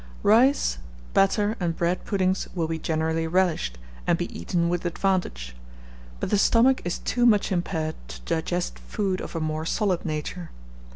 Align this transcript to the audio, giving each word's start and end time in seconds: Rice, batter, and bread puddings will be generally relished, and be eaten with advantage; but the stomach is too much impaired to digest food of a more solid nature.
Rice, 0.23 0.79
batter, 1.13 1.55
and 1.59 1.75
bread 1.77 2.05
puddings 2.05 2.47
will 2.55 2.67
be 2.67 2.79
generally 2.79 3.27
relished, 3.27 3.77
and 4.07 4.17
be 4.17 4.25
eaten 4.35 4.67
with 4.67 4.83
advantage; 4.83 5.55
but 6.19 6.31
the 6.31 6.39
stomach 6.39 6.81
is 6.83 6.97
too 6.97 7.23
much 7.23 7.51
impaired 7.51 7.93
to 8.07 8.21
digest 8.21 8.79
food 8.79 9.21
of 9.21 9.35
a 9.35 9.39
more 9.39 9.63
solid 9.63 10.03
nature. 10.03 10.49